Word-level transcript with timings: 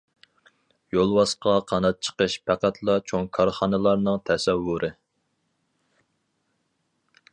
يولۋاسقا 0.95 1.51
قانات 1.71 1.99
چىقىش 2.07 2.37
پەقەتلا 2.49 2.95
چوڭ 3.11 3.27
كارخانىلارنىڭ 3.39 4.19
تەسەۋۋۇرى. 4.31 4.91